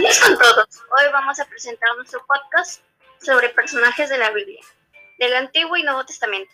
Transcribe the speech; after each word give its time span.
días 0.00 0.18
con 0.18 0.38
todos. 0.38 0.82
Hoy 0.98 1.12
vamos 1.12 1.38
a 1.40 1.44
presentar 1.44 1.94
nuestro 1.96 2.24
podcast 2.26 2.82
sobre 3.20 3.50
personajes 3.50 4.08
de 4.08 4.16
la 4.16 4.30
Biblia, 4.30 4.60
del 5.18 5.34
Antiguo 5.34 5.76
y 5.76 5.82
Nuevo 5.82 6.06
Testamento. 6.06 6.50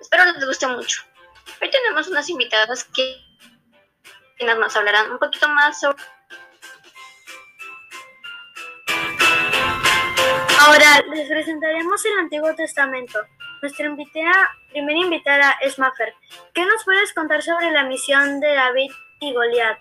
Espero 0.00 0.24
les 0.24 0.44
guste 0.44 0.66
mucho. 0.66 1.02
Hoy 1.62 1.70
tenemos 1.70 2.08
unas 2.08 2.28
invitadas 2.28 2.84
que 2.92 3.16
nos 4.44 4.76
hablarán 4.76 5.12
un 5.12 5.18
poquito 5.20 5.48
más 5.48 5.78
sobre... 5.78 6.02
Ahora 10.58 11.00
les 11.14 11.28
presentaremos 11.28 12.04
el 12.04 12.18
Antiguo 12.18 12.52
Testamento. 12.56 13.20
Nuestra 13.62 13.86
invitada, 13.86 14.56
primera 14.70 14.98
invitada 14.98 15.56
es 15.60 15.78
Mafer. 15.78 16.14
¿Qué 16.52 16.66
nos 16.66 16.82
puedes 16.84 17.12
contar 17.12 17.42
sobre 17.42 17.70
la 17.70 17.84
misión 17.84 18.40
de 18.40 18.54
David 18.54 18.90
y 19.20 19.32
Goliat? 19.34 19.78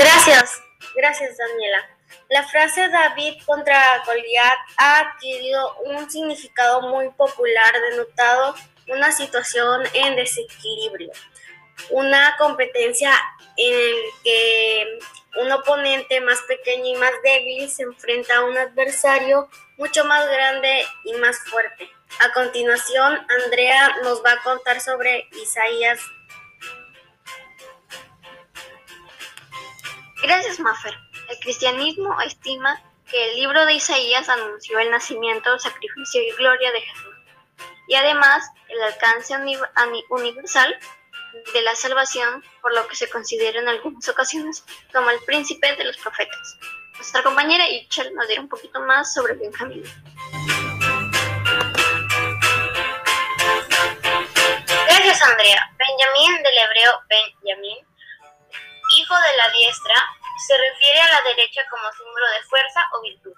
Gracias, 0.00 0.62
gracias 0.96 1.36
Daniela. 1.36 1.90
La 2.30 2.42
frase 2.48 2.88
David 2.88 3.34
contra 3.44 4.02
Goliat 4.06 4.58
ha 4.78 5.00
adquirido 5.00 5.76
un 5.84 6.10
significado 6.10 6.80
muy 6.88 7.10
popular 7.10 7.74
denotado 7.90 8.54
una 8.88 9.12
situación 9.12 9.82
en 9.92 10.16
desequilibrio, 10.16 11.12
una 11.90 12.34
competencia 12.38 13.12
en 13.58 13.96
que 14.24 14.98
un 15.36 15.52
oponente 15.52 16.22
más 16.22 16.40
pequeño 16.48 16.86
y 16.86 16.94
más 16.94 17.12
débil 17.22 17.70
se 17.70 17.82
enfrenta 17.82 18.36
a 18.36 18.44
un 18.44 18.56
adversario 18.56 19.50
mucho 19.76 20.06
más 20.06 20.26
grande 20.30 20.82
y 21.04 21.12
más 21.14 21.38
fuerte. 21.40 21.90
A 22.20 22.32
continuación, 22.32 23.18
Andrea 23.44 23.96
nos 24.02 24.24
va 24.24 24.32
a 24.32 24.42
contar 24.42 24.80
sobre 24.80 25.28
Isaías. 25.42 26.00
Gracias, 30.22 30.60
Maffer. 30.60 30.94
El 31.28 31.38
cristianismo 31.38 32.20
estima 32.20 32.80
que 33.10 33.30
el 33.30 33.36
libro 33.36 33.64
de 33.66 33.74
Isaías 33.74 34.28
anunció 34.28 34.78
el 34.78 34.90
nacimiento, 34.90 35.58
sacrificio 35.58 36.22
y 36.22 36.30
gloria 36.32 36.70
de 36.72 36.80
Jesús, 36.80 37.14
y 37.88 37.94
además 37.94 38.48
el 38.68 38.82
alcance 38.82 39.34
universal 40.10 40.78
de 41.52 41.62
la 41.62 41.74
salvación, 41.74 42.44
por 42.60 42.74
lo 42.74 42.86
que 42.86 42.96
se 42.96 43.08
considera 43.08 43.60
en 43.60 43.68
algunas 43.68 44.08
ocasiones 44.08 44.64
como 44.92 45.10
el 45.10 45.20
príncipe 45.20 45.74
de 45.76 45.84
los 45.84 45.96
profetas. 45.96 46.58
Nuestra 46.94 47.22
compañera 47.22 47.68
Ichel 47.68 48.14
nos 48.14 48.28
dirá 48.28 48.42
un 48.42 48.48
poquito 48.48 48.80
más 48.82 49.14
sobre 49.14 49.34
Benjamín. 49.34 49.82
De 61.98 62.48
fuerza 62.48 62.80
o 62.94 63.02
virtud. 63.02 63.32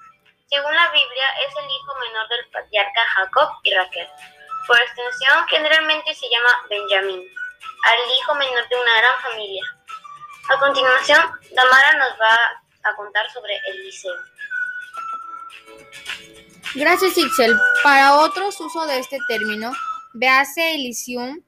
Según 0.49 0.75
la 0.75 0.91
Biblia, 0.91 1.25
es 1.47 1.57
el 1.57 1.71
hijo 1.71 1.95
menor 2.01 2.29
del 2.29 2.47
patriarca 2.51 3.01
Jacob 3.15 3.49
y 3.63 3.75
Raquel. 3.75 4.09
Por 4.67 4.79
extensión, 4.79 5.47
generalmente 5.49 6.15
se 6.15 6.29
llama 6.29 6.67
Benjamín 6.69 7.29
al 7.85 7.99
hijo 8.19 8.35
menor 8.35 8.69
de 8.69 8.77
una 8.77 8.97
gran 8.99 9.21
familia. 9.23 9.63
A 10.51 10.59
continuación, 10.59 11.21
Damara 11.55 11.93
nos 11.99 12.21
va 12.21 12.37
a 12.85 12.97
contar 12.97 13.31
sobre 13.31 13.59
Eliseo. 13.69 14.15
Gracias, 16.75 17.19
Ixel. 17.19 17.57
Para 17.83 18.17
otros 18.17 18.61
uso 18.61 18.87
de 18.87 18.99
este 18.99 19.19
término, 19.29 19.73
véase 20.15 20.75
Elisium, 20.75 21.43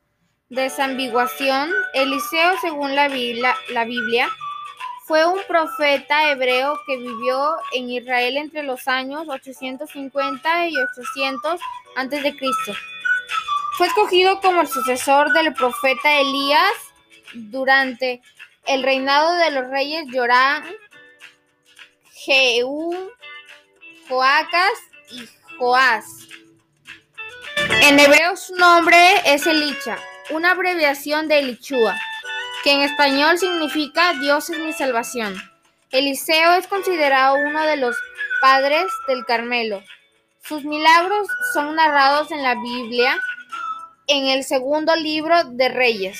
desambiguación. 0.48 1.72
Eliseo, 1.94 2.58
según 2.60 2.94
la 2.94 3.08
Biblia, 3.08 3.56
la 3.70 3.84
Biblia, 3.84 4.28
fue 5.06 5.26
un 5.26 5.38
profeta 5.46 6.30
hebreo 6.30 6.80
que 6.86 6.96
vivió 6.96 7.56
en 7.72 7.90
Israel 7.90 8.38
entre 8.38 8.62
los 8.62 8.88
años 8.88 9.26
850 9.28 10.68
y 10.68 10.76
800 10.78 11.60
a.C. 11.96 12.34
Fue 13.76 13.86
escogido 13.86 14.40
como 14.40 14.62
el 14.62 14.68
sucesor 14.68 15.30
del 15.34 15.52
profeta 15.52 16.20
Elías 16.20 16.72
durante 17.34 18.22
el 18.66 18.82
reinado 18.82 19.34
de 19.34 19.50
los 19.50 19.68
reyes 19.68 20.06
Joram, 20.10 20.64
Jehú, 22.12 23.10
Joacas 24.08 24.72
y 25.10 25.28
Joás. 25.58 26.28
En 27.82 27.98
hebreo 27.98 28.36
su 28.38 28.54
nombre 28.56 28.96
es 29.26 29.46
Elicha, 29.46 29.98
una 30.30 30.52
abreviación 30.52 31.28
de 31.28 31.40
Elichua, 31.40 31.94
que 32.64 32.72
en 32.72 32.80
español 32.80 33.38
significa 33.38 34.14
Dios 34.14 34.48
es 34.48 34.58
mi 34.58 34.72
salvación. 34.72 35.36
Eliseo 35.90 36.54
es 36.54 36.66
considerado 36.66 37.36
uno 37.36 37.62
de 37.62 37.76
los 37.76 37.94
padres 38.40 38.86
del 39.06 39.26
Carmelo. 39.26 39.84
Sus 40.42 40.64
milagros 40.64 41.28
son 41.52 41.76
narrados 41.76 42.32
en 42.32 42.42
la 42.42 42.54
Biblia 42.54 43.20
en 44.06 44.26
el 44.28 44.44
segundo 44.44 44.96
libro 44.96 45.44
de 45.44 45.68
Reyes. 45.68 46.18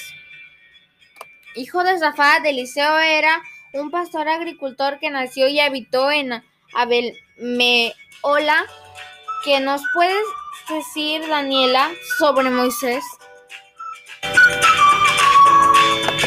Hijo 1.55 1.83
de 1.83 1.99
Zafat, 1.99 2.45
Eliseo 2.45 2.99
era 2.99 3.43
un 3.73 3.91
pastor 3.91 4.29
agricultor 4.29 4.99
que 4.99 5.09
nació 5.09 5.49
y 5.49 5.61
habitó 5.61 6.11
en 6.11 6.45
Abel-Meola. 6.75 8.67
¿Qué 9.45 9.61
nos 9.61 9.83
puedes 9.95 10.25
decir, 10.69 11.27
Daniela, 11.27 11.91
sobre 12.19 12.51
Moisés? 12.51 13.03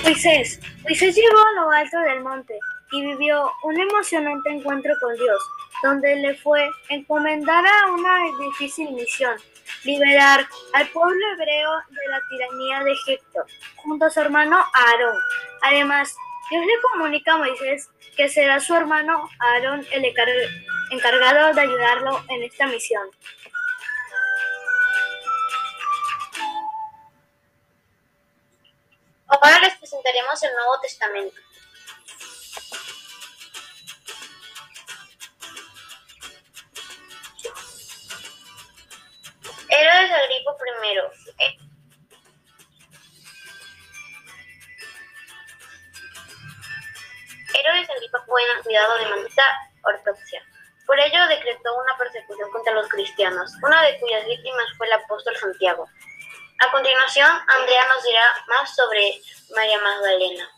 Moisés. 0.07 0.61
Moisés 0.83 1.15
llegó 1.17 1.37
a 1.37 1.51
lo 1.61 1.69
alto 1.69 1.99
del 1.99 2.21
monte 2.21 2.57
y 2.93 3.05
vivió 3.05 3.51
un 3.63 3.77
emocionante 3.77 4.49
encuentro 4.51 4.93
con 5.01 5.13
Dios, 5.15 5.43
donde 5.83 6.15
le 6.15 6.33
fue 6.37 6.69
encomendada 6.87 7.69
una 7.91 8.19
difícil 8.39 8.89
misión, 8.93 9.35
liberar 9.83 10.47
al 10.75 10.87
pueblo 10.91 11.27
hebreo 11.33 11.71
de 11.89 12.07
la 12.09 12.21
tiranía 12.29 12.83
de 12.85 12.93
Egipto, 12.93 13.41
junto 13.75 14.05
a 14.05 14.09
su 14.09 14.21
hermano 14.21 14.63
Aarón. 14.73 15.17
Además, 15.63 16.15
Dios 16.49 16.65
le 16.65 16.81
comunica 16.93 17.33
a 17.33 17.39
Moisés 17.39 17.89
que 18.15 18.29
será 18.29 18.61
su 18.61 18.75
hermano 18.75 19.27
Aarón 19.39 19.85
el 19.91 20.05
encargado 20.91 21.53
de 21.53 21.61
ayudarlo 21.61 22.23
en 22.29 22.43
esta 22.43 22.65
misión. 22.67 23.09
Ahora 29.27 29.59
les 29.59 29.75
presentaremos 29.77 30.41
el 30.43 30.53
Nuevo 30.53 30.79
Testamento. 30.79 31.35
Herodes 39.69 40.11
Agripo 40.11 40.57
I. 40.83 41.43
Eh. 41.43 41.57
Herodes 47.53 47.89
Agripa 47.89 48.23
fue 48.25 48.41
cuidado 48.63 48.97
de 48.97 49.05
maldita 49.07 49.43
ortodoxia. 49.83 50.41
Por 50.85 50.97
ello 51.01 51.27
decretó 51.27 51.77
una 51.77 51.97
persecución 51.97 52.49
contra 52.51 52.73
los 52.73 52.87
cristianos, 52.87 53.51
una 53.61 53.83
de 53.83 53.99
cuyas 53.99 54.25
víctimas 54.25 54.67
fue 54.77 54.87
el 54.87 54.93
apóstol 54.93 55.35
Santiago. 55.35 55.89
A 56.59 56.71
continuación, 56.71 57.29
Andrea 57.29 57.87
nos 57.87 58.03
dirá 58.03 58.23
más 58.47 58.75
sobre 58.75 59.21
María 59.55 59.79
Magdalena. 59.79 60.49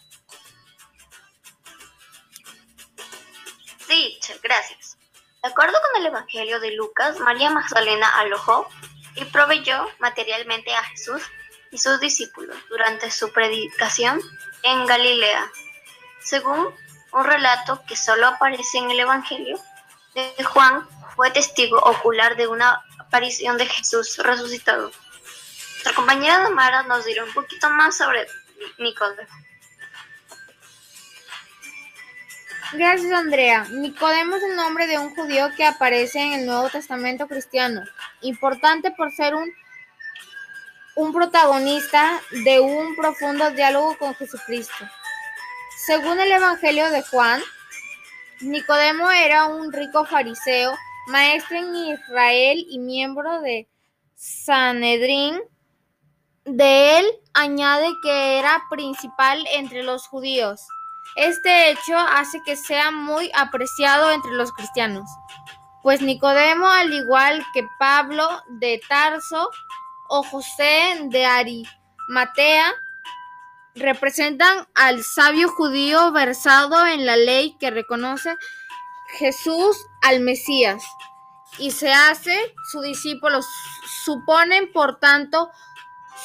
Sí, 3.87 4.19
gracias. 4.41 4.97
De 5.43 5.49
acuerdo 5.49 5.77
con 5.81 6.01
el 6.01 6.07
Evangelio 6.07 6.59
de 6.59 6.71
Lucas, 6.71 7.19
María 7.19 7.49
Magdalena 7.49 8.07
alojó 8.19 8.69
y 9.15 9.25
proveyó 9.25 9.87
materialmente 9.99 10.73
a 10.73 10.83
Jesús 10.83 11.21
y 11.71 11.77
sus 11.77 11.99
discípulos 11.99 12.55
durante 12.69 13.11
su 13.11 13.31
predicación 13.31 14.21
en 14.63 14.85
Galilea. 14.85 15.51
Según 16.21 16.73
un 17.11 17.23
relato 17.23 17.83
que 17.87 17.95
solo 17.95 18.27
aparece 18.27 18.77
en 18.77 18.91
el 18.91 18.99
Evangelio 18.99 19.59
de 20.13 20.43
Juan, 20.43 20.87
fue 21.15 21.31
testigo 21.31 21.77
ocular 21.79 22.37
de 22.37 22.47
una 22.47 22.83
aparición 22.99 23.57
de 23.57 23.65
Jesús 23.65 24.17
resucitado. 24.17 24.91
Nuestra 25.79 25.95
compañera 25.95 26.39
Damara 26.39 26.83
nos 26.83 27.05
dirá 27.05 27.23
un 27.23 27.31
poquito 27.31 27.69
más 27.69 27.95
sobre 27.95 28.27
Nicodemo. 28.79 29.29
Gracias, 32.73 33.11
Andrea. 33.13 33.65
Nicodemo 33.71 34.35
es 34.35 34.43
el 34.43 34.57
nombre 34.57 34.87
de 34.87 34.97
un 34.97 35.15
judío 35.15 35.47
que 35.55 35.63
aparece 35.63 36.19
en 36.19 36.33
el 36.33 36.45
Nuevo 36.45 36.69
Testamento 36.69 37.27
cristiano, 37.27 37.81
importante 38.19 38.91
por 38.91 39.09
ser 39.13 39.35
un, 39.35 39.49
un 40.95 41.13
protagonista 41.13 42.19
de 42.43 42.59
un 42.59 42.97
profundo 42.97 43.49
diálogo 43.51 43.97
con 43.97 44.13
Jesucristo. 44.15 44.85
Según 45.85 46.19
el 46.19 46.29
Evangelio 46.33 46.89
de 46.89 47.03
Juan, 47.03 47.41
Nicodemo 48.41 49.09
era 49.11 49.45
un 49.45 49.71
rico 49.71 50.03
fariseo, 50.03 50.77
maestro 51.07 51.55
en 51.55 51.73
Israel 51.73 52.65
y 52.69 52.79
miembro 52.79 53.39
de 53.39 53.69
Sanedrín. 54.15 55.39
De 56.51 56.97
él 56.97 57.05
añade 57.35 57.87
que 58.01 58.39
era 58.39 58.63
principal 58.71 59.45
entre 59.53 59.83
los 59.83 60.07
judíos. 60.07 60.59
Este 61.15 61.69
hecho 61.69 61.95
hace 61.95 62.41
que 62.43 62.55
sea 62.55 62.89
muy 62.89 63.29
apreciado 63.35 64.09
entre 64.09 64.31
los 64.31 64.51
cristianos, 64.53 65.07
pues 65.83 66.01
Nicodemo, 66.01 66.65
al 66.65 66.91
igual 66.91 67.45
que 67.53 67.67
Pablo 67.77 68.27
de 68.47 68.81
Tarso 68.89 69.51
o 70.07 70.23
José 70.23 70.97
de 71.11 71.23
Arimatea, 71.23 72.73
representan 73.75 74.67
al 74.73 75.03
sabio 75.03 75.49
judío 75.49 76.11
versado 76.11 76.87
en 76.87 77.05
la 77.05 77.15
ley 77.15 77.55
que 77.59 77.69
reconoce 77.69 78.35
Jesús 79.19 79.77
al 80.01 80.21
Mesías 80.21 80.81
y 81.59 81.71
se 81.71 81.91
hace 81.91 82.55
su 82.71 82.81
discípulo. 82.81 83.39
Suponen, 84.03 84.71
por 84.71 84.99
tanto, 84.99 85.51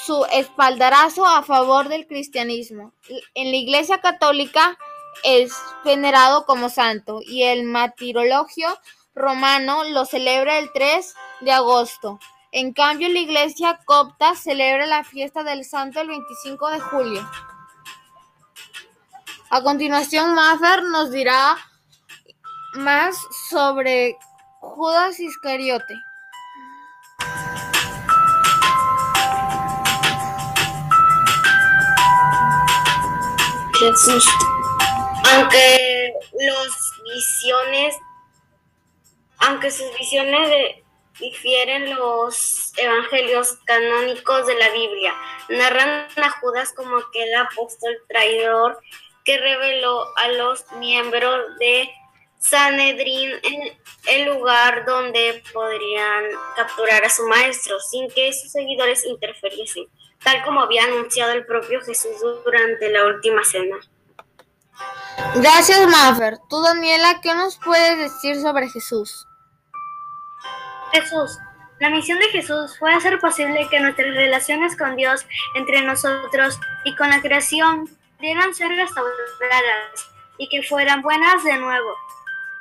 su 0.04 0.26
espaldarazo 0.32 1.26
a 1.26 1.42
favor 1.42 1.88
del 1.88 2.06
cristianismo. 2.06 2.92
En 3.34 3.50
la 3.50 3.56
Iglesia 3.56 4.00
Católica 4.00 4.76
es 5.22 5.52
venerado 5.84 6.44
como 6.44 6.68
santo 6.68 7.20
y 7.24 7.44
el 7.44 7.64
martirologio 7.64 8.68
romano 9.14 9.84
lo 9.84 10.04
celebra 10.04 10.58
el 10.58 10.70
3 10.72 11.14
de 11.40 11.52
agosto. 11.52 12.18
En 12.52 12.72
cambio, 12.72 13.08
la 13.08 13.20
Iglesia 13.20 13.80
copta 13.84 14.34
celebra 14.34 14.86
la 14.86 15.04
fiesta 15.04 15.42
del 15.42 15.64
santo 15.64 16.00
el 16.00 16.08
25 16.08 16.70
de 16.70 16.80
julio. 16.80 17.30
A 19.50 19.62
continuación, 19.62 20.34
Maffer 20.34 20.82
nos 20.84 21.10
dirá 21.10 21.56
más 22.74 23.16
sobre 23.50 24.16
Judas 24.60 25.18
Iscariote. 25.20 25.94
Aunque 35.34 36.14
los 36.32 37.02
visiones, 37.04 37.94
aunque 39.38 39.70
sus 39.70 39.92
visiones 39.98 40.76
difieren 41.20 41.94
los 41.94 42.72
evangelios 42.78 43.58
canónicos 43.66 44.46
de 44.46 44.54
la 44.54 44.70
Biblia, 44.70 45.14
narran 45.50 46.06
a 46.16 46.31
Judas 46.40 46.72
como 46.72 46.96
aquel 46.96 47.34
apóstol 47.34 47.94
traidor 48.08 48.81
que 49.25 49.36
reveló 49.36 50.06
a 50.16 50.28
los 50.28 50.64
miembros 50.78 51.58
de 51.58 51.90
Sanedrín 52.38 53.32
en 53.42 53.78
el 54.06 54.34
lugar 54.34 54.84
donde 54.87 55.42
podrían 55.52 56.25
capturar 56.56 57.04
a 57.04 57.10
su 57.10 57.26
maestro 57.26 57.78
sin 57.80 58.08
que 58.10 58.32
sus 58.32 58.50
seguidores 58.50 59.04
interferiesen, 59.04 59.87
tal 60.25 60.43
como 60.44 60.62
había 60.62 60.85
anunciado 60.85 61.32
el 61.32 61.47
propio 61.47 61.81
Jesús 61.82 62.17
durante 62.44 62.91
la 62.91 63.06
última 63.06 63.44
cena. 63.44 63.76
Gracias, 65.37 65.87
Maffer. 65.87 66.38
Tú, 66.49 66.61
Daniela, 66.62 67.21
¿qué 67.23 67.35
nos 67.35 67.59
puedes 67.59 67.99
decir 67.99 68.41
sobre 68.41 68.69
Jesús? 68.69 69.26
Jesús. 70.93 71.38
La 71.81 71.91
misión 71.91 72.19
de 72.19 72.29
Jesús 72.29 72.79
fue 72.79 72.94
hacer 72.94 73.19
posible 73.19 73.67
que 73.69 73.81
nuestras 73.81 74.15
relaciones 74.15 74.76
con 74.76 74.97
Dios, 74.97 75.26
entre 75.55 75.82
nosotros 75.82 76.59
y 76.85 76.94
con 76.94 77.11
la 77.11 77.21
creación, 77.21 77.88
pudieran 78.17 78.55
ser 78.55 78.69
restauradas 78.69 80.11
y 80.38 80.49
que 80.49 80.62
fueran 80.62 81.03
buenas 81.03 81.43
de 81.44 81.59
nuevo. 81.59 81.94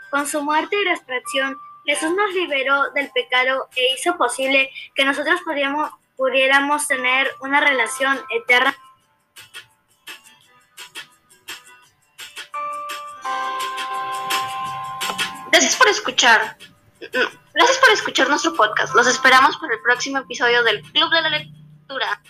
Con 0.10 0.28
su 0.28 0.42
muerte 0.42 0.76
y 0.76 0.84
resurrección, 0.84 1.58
Jesús 1.86 2.12
nos 2.16 2.34
liberó 2.34 2.92
del 2.92 3.12
pecado 3.12 3.68
e 3.76 3.94
hizo 3.94 4.18
posible 4.18 4.70
que 4.96 5.06
nosotros 5.06 5.42
pudiéramos, 5.46 5.92
pudiéramos 6.18 6.88
tener 6.88 7.32
una 7.42 7.60
relación 7.60 8.20
eterna. 8.30 8.76
Gracias 15.52 15.76
por 15.76 15.88
escuchar. 15.88 16.58
Gracias 17.54 17.78
por 17.78 17.90
escuchar 17.92 18.30
nuestro 18.30 18.54
podcast. 18.54 18.96
Los 18.96 19.08
esperamos 19.08 19.58
para 19.58 19.76
el 19.76 19.82
próximo 19.82 20.20
episodio 20.20 20.64
del 20.64 20.82
Club 20.82 21.10
de 21.12 21.22
la 21.22 21.30
Lectura. 21.30 22.22